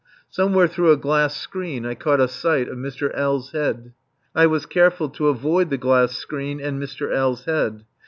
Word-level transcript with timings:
Somewhere 0.31 0.65
through 0.67 0.91
a 0.91 0.97
glass 0.97 1.37
screen 1.37 1.85
I 1.85 1.93
caught 1.93 2.19
a 2.19 2.27
sight 2.27 2.67
of 2.67 2.79
Mr. 2.79 3.11
L.'s 3.15 3.51
head. 3.51 3.93
I 4.33 4.47
was 4.47 4.65
careful 4.65 5.09
to 5.09 5.27
avoid 5.27 5.69
the 5.69 5.77
glass 5.77 6.17
screen 6.17 6.59
and 6.59 6.81
Mr. 6.81 7.13
L.'s 7.13 7.45
head. 7.45 7.85